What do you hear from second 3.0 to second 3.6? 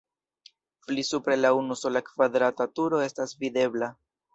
estas